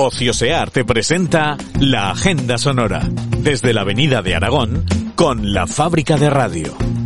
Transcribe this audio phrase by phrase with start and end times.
[0.00, 3.00] Ociosear te presenta la Agenda Sonora,
[3.38, 4.84] desde la Avenida de Aragón,
[5.16, 6.97] con la Fábrica de Radio.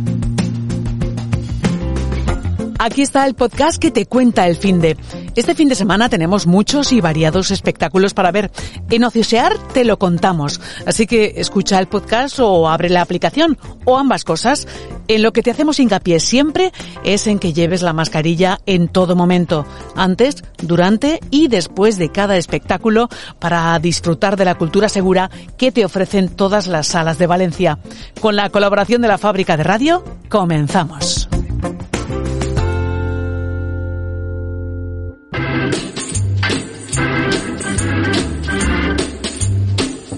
[2.83, 4.97] Aquí está el podcast que te cuenta el fin de.
[5.37, 8.51] Este fin de semana tenemos muchos y variados espectáculos para ver.
[8.89, 10.59] En Ociosear te lo contamos.
[10.85, 14.67] Así que escucha el podcast o abre la aplicación o ambas cosas.
[15.07, 16.73] En lo que te hacemos hincapié siempre
[17.05, 22.35] es en que lleves la mascarilla en todo momento, antes, durante y después de cada
[22.35, 23.07] espectáculo
[23.39, 27.79] para disfrutar de la cultura segura que te ofrecen todas las salas de Valencia.
[28.19, 31.29] Con la colaboración de la fábrica de radio, comenzamos.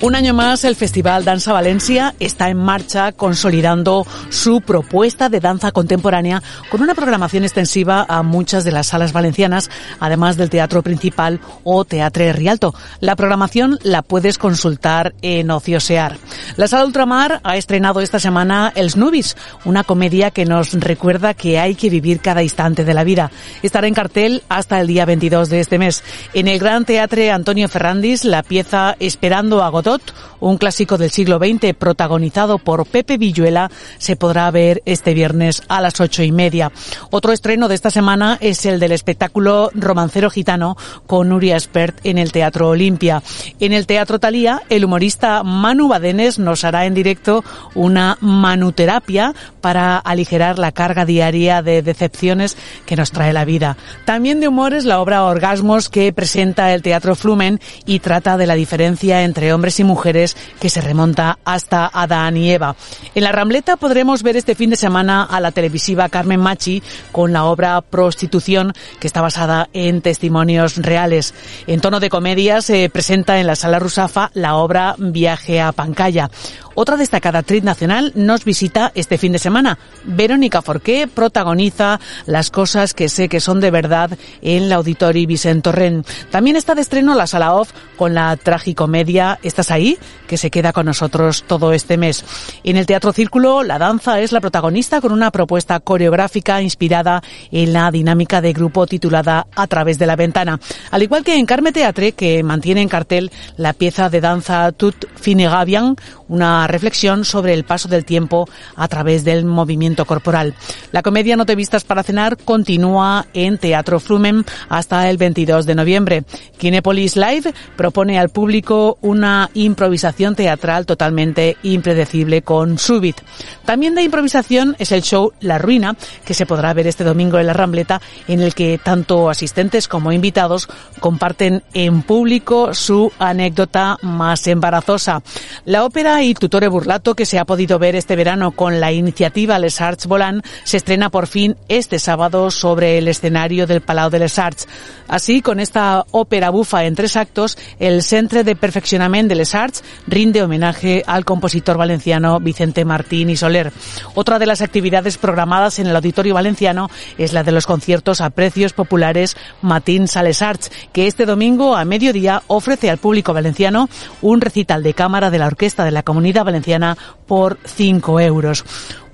[0.05, 5.71] Un año más, el Festival Danza Valencia está en marcha consolidando su propuesta de danza
[5.71, 11.39] contemporánea con una programación extensiva a muchas de las salas valencianas, además del teatro principal
[11.63, 12.75] o Teatre Rialto.
[12.99, 16.17] La programación la puedes consultar en Ociosear.
[16.55, 21.57] La Sala Ultramar ha estrenado esta semana El Snubis, una comedia que nos recuerda que
[21.57, 23.31] hay que vivir cada instante de la vida.
[23.63, 26.03] Estará en cartel hasta el día 22 de este mes.
[26.35, 29.94] En el Gran Teatre Antonio Ferrandis, la pieza Esperando a Godot
[30.39, 35.81] un clásico del siglo XX protagonizado por Pepe Villuela, se podrá ver este viernes a
[35.81, 36.71] las ocho y media.
[37.11, 42.17] Otro estreno de esta semana es el del espectáculo Romancero Gitano con Nuria Espert en
[42.17, 43.23] el Teatro Olimpia.
[43.59, 49.97] En el Teatro Talía, el humorista Manu Badenes nos hará en directo una manuterapia para
[49.97, 53.77] aligerar la carga diaria de decepciones que nos trae la vida.
[54.05, 58.47] También de humor es la obra Orgasmos que presenta el Teatro Flumen y trata de
[58.47, 62.75] la diferencia entre hombres y mujeres que se remonta hasta Adán y Eva.
[63.13, 67.33] En la Rambleta podremos ver este fin de semana a la televisiva Carmen Machi con
[67.33, 71.33] la obra Prostitución que está basada en testimonios reales.
[71.67, 76.29] En tono de comedia se presenta en la Sala Rusafa la obra Viaje a Pancaya.
[76.77, 79.79] Otra destacada actriz nacional nos visita este fin de semana.
[80.03, 85.61] Verónica Forqué protagoniza Las cosas que sé que son de verdad en la Auditori Vicente
[85.61, 86.03] Torren.
[86.31, 90.73] También está de estreno la Sala Off con la tragicomedia Estás ahí, que se queda
[90.73, 92.23] con nosotros todo este mes.
[92.63, 97.73] En el Teatro Círculo, la danza es la protagonista con una propuesta coreográfica inspirada en
[97.73, 100.59] la dinámica de grupo titulada A través de la ventana.
[100.91, 105.07] Al igual que en Carme Teatre, que mantiene en cartel la pieza de danza Tout
[105.15, 105.95] Finegavian,
[106.27, 110.55] una reflexión sobre el paso del tiempo a través del movimiento corporal.
[110.91, 115.75] La comedia No te vistas para cenar continúa en Teatro Flumen hasta el 22 de
[115.75, 116.23] noviembre.
[116.57, 123.17] Kinepolis Live propone al público una improvisación teatral totalmente impredecible con Subit.
[123.65, 127.47] También de improvisación es el show La Ruina, que se podrá ver este domingo en
[127.47, 130.67] la Rambleta, en el que tanto asistentes como invitados
[130.99, 135.21] comparten en público su anécdota más embarazosa.
[135.65, 139.59] La ópera y Tutore Burlato, que se ha podido ver este verano con la iniciativa
[139.59, 144.19] Les Arts Volant, se estrena por fin este sábado sobre el escenario del Palau de
[144.19, 144.67] Les Arts.
[145.07, 149.83] Así, con esta ópera bufa en tres actos, el Centre de Perfeccionament de Les Arts
[150.07, 153.73] rinde homenaje al compositor valenciano Vicente Martín y Soler.
[154.13, 158.29] Otra de las actividades programadas en el Auditorio Valenciano es la de los conciertos a
[158.29, 163.89] precios populares Matín Sales Arts, que este domingo a mediodía ofrece al público valenciano
[164.21, 168.63] un recital de cámara de la Orquesta de la Comunidad Valenciana por 5 euros.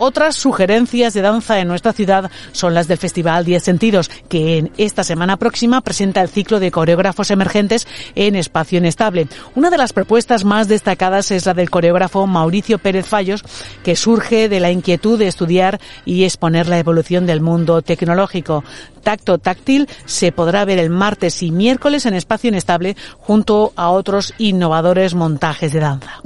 [0.04, 4.72] Otras sugerencias de danza en nuestra ciudad son las del Festival 10 Sentidos, que en
[4.78, 9.28] esta semana próxima presenta el ciclo de coreógrafos emergentes en espacio inestable.
[9.54, 13.44] Una de las propuestas más destacadas es la del coreógrafo Mauricio Pérez Fallos,
[13.84, 18.64] que surge de la inquietud de estudiar y exponer la evolución del mundo tecnológico.
[19.04, 24.34] Tacto Táctil se podrá ver el martes y miércoles en espacio inestable junto a otros
[24.40, 26.22] innovadores montajes de danza.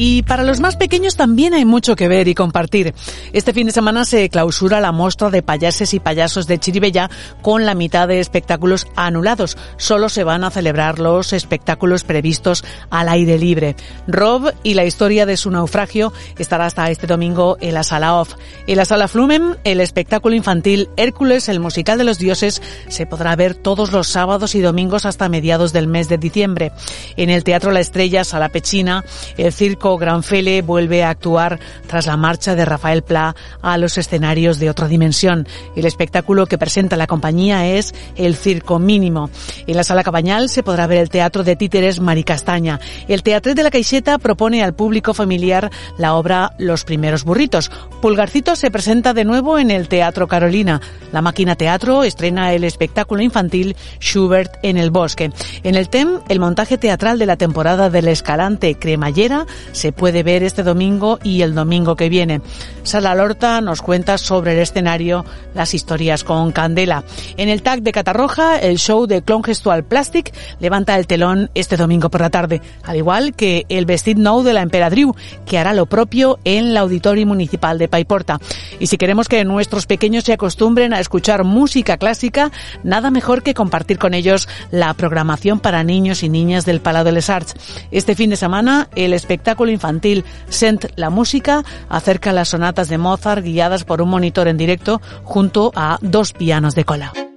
[0.00, 2.94] Y para los más pequeños también hay mucho que ver y compartir.
[3.32, 7.10] Este fin de semana se clausura la muestra de payases y payasos de Chiribella
[7.42, 9.58] con la mitad de espectáculos anulados.
[9.76, 13.74] Solo se van a celebrar los espectáculos previstos al aire libre.
[14.06, 18.34] Rob y la historia de su naufragio estará hasta este domingo en la sala off.
[18.68, 23.34] En la sala Flumen, el espectáculo infantil Hércules, el musical de los dioses, se podrá
[23.34, 26.70] ver todos los sábados y domingos hasta mediados del mes de diciembre.
[27.16, 29.04] En el Teatro La Estrella, Sala Pechina,
[29.36, 34.58] el circo Granfele vuelve a actuar tras la marcha de Rafael Pla a los escenarios
[34.58, 35.46] de otra dimensión.
[35.76, 39.30] El espectáculo que presenta la compañía es El Circo Mínimo.
[39.66, 42.80] En la Sala Cabañal se podrá ver el teatro de títeres Maricastaña.
[43.08, 47.70] El Teatro de la Caixeta propone al público familiar la obra Los primeros burritos.
[48.02, 50.80] Pulgarcito se presenta de nuevo en el Teatro Carolina.
[51.12, 55.30] La Máquina Teatro estrena el espectáculo infantil Schubert en el bosque.
[55.62, 59.46] En el TEM, el montaje teatral de la temporada del Escalante Cremallera
[59.78, 62.42] se puede ver este domingo y el domingo que viene.
[62.82, 67.04] Sala Lorta nos cuenta sobre el escenario las historias con Candela.
[67.36, 71.76] En el TAC de Catarroja, el show de Clon Gestual Plastic levanta el telón este
[71.76, 75.14] domingo por la tarde, al igual que el Vestit Nou de la Emperadriu,
[75.46, 78.40] que hará lo propio en el Auditorio Municipal de Paiporta.
[78.80, 82.50] Y si queremos que nuestros pequeños se acostumbren a escuchar música clásica,
[82.82, 87.12] nada mejor que compartir con ellos la programación para niños y niñas del Palau de
[87.12, 87.54] les Arts.
[87.90, 93.44] Este fin de semana, el espectáculo infantil Sent la Música acerca las sonatas de Mozart
[93.44, 97.27] guiadas por un monitor en directo junto a dos pianos de cola.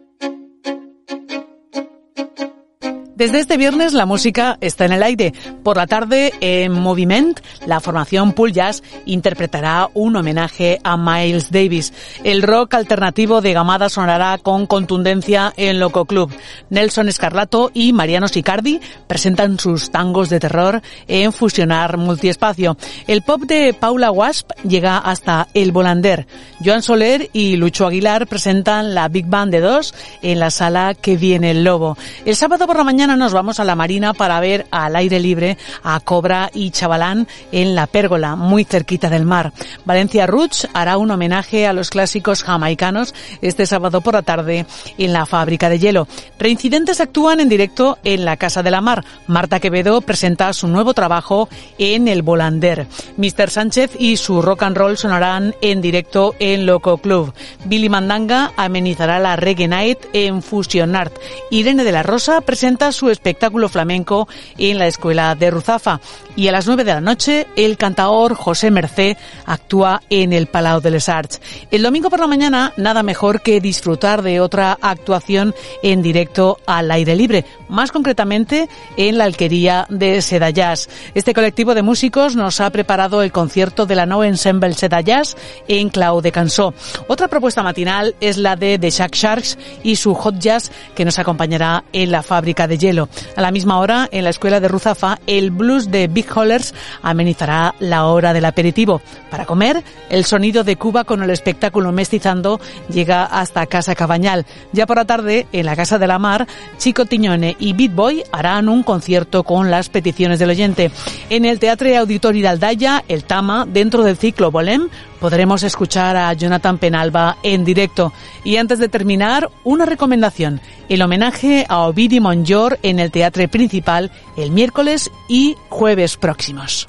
[3.21, 5.31] Desde este viernes la música está en el aire.
[5.63, 11.94] Por la tarde, en Moviment, la formación Pool Jazz interpretará un homenaje a Miles Davis.
[12.23, 16.33] El rock alternativo de Gamada sonará con contundencia en Loco Club.
[16.71, 22.75] Nelson Escarlato y Mariano Sicardi presentan sus tangos de terror en Fusionar Multiespacio.
[23.06, 26.25] El pop de Paula Wasp llega hasta El Volander.
[26.65, 31.18] Joan Soler y Lucho Aguilar presentan la Big Band de dos en la sala que
[31.18, 32.00] viene el lobo.
[32.25, 35.57] El sábado por la mañana nos vamos a la Marina para ver al aire libre
[35.83, 39.53] a Cobra y Chavalán en la Pérgola, muy cerquita del mar.
[39.85, 44.65] Valencia Roots hará un homenaje a los clásicos jamaicanos este sábado por la tarde
[44.97, 46.07] en la fábrica de hielo.
[46.39, 49.03] Reincidentes actúan en directo en la Casa de la Mar.
[49.27, 52.87] Marta Quevedo presenta su nuevo trabajo en El Volander.
[53.17, 53.49] Mr.
[53.49, 57.33] Sánchez y su rock and roll sonarán en directo en Loco Club.
[57.65, 61.13] Billy Mandanga amenizará la Reggae Night en Fusion Art.
[61.49, 64.27] Irene de la Rosa presenta su espectáculo flamenco
[64.57, 66.00] en la Escuela de Ruzafa.
[66.36, 70.81] Y a las nueve de la noche, el cantaor José Mercé actúa en el Palau
[70.81, 71.42] de les Arts.
[71.71, 75.53] El domingo por la mañana, nada mejor que disfrutar de otra actuación
[75.83, 80.89] en directo al aire libre, más concretamente en la alquería de Seda Jazz.
[81.13, 85.36] Este colectivo de músicos nos ha preparado el concierto de la No Ensemble Seda Jazz
[85.68, 86.74] en Clau de Cansó.
[87.07, 91.19] Otra propuesta matinal es la de The Shack Sharks y su Hot Jazz que nos
[91.19, 95.51] acompañará en la fábrica de A la misma hora, en la escuela de Ruzafa, el
[95.51, 99.01] blues de Big Hollers amenizará la hora del aperitivo.
[99.29, 102.59] Para comer, el sonido de Cuba con el espectáculo Mestizando
[102.89, 104.45] llega hasta Casa Cabañal.
[104.73, 106.47] Ya por la tarde, en la Casa de la Mar,
[106.77, 110.91] Chico Tiñone y Beat Boy harán un concierto con las peticiones del oyente.
[111.29, 114.89] En el Teatro Auditorio de el Tama, dentro del ciclo Bolem,
[115.19, 118.11] podremos escuchar a Jonathan Penalba en directo.
[118.44, 120.59] Y antes de terminar, una recomendación.
[120.89, 126.85] El homenaje a Ovidi Monjor en el Teatro Principal el miércoles y jueves próximos.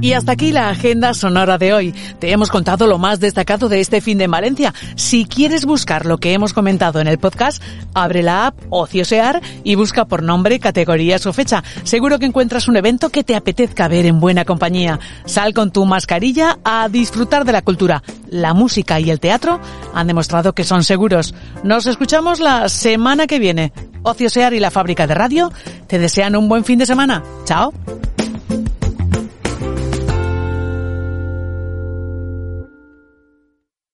[0.00, 1.92] Y hasta aquí la agenda sonora de hoy.
[2.20, 4.72] Te hemos contado lo más destacado de este fin de Valencia.
[4.94, 7.60] Si quieres buscar lo que hemos comentado en el podcast,
[7.94, 11.64] abre la app Ociosear y busca por nombre, categorías o fecha.
[11.82, 15.00] Seguro que encuentras un evento que te apetezca ver en buena compañía.
[15.24, 18.04] Sal con tu mascarilla a disfrutar de la cultura.
[18.30, 19.60] La música y el teatro
[19.94, 21.34] han demostrado que son seguros.
[21.62, 23.72] Nos escuchamos la semana que viene.
[24.02, 25.52] Ociosear y la fábrica de radio
[25.86, 27.22] te desean un buen fin de semana.
[27.44, 27.72] Chao.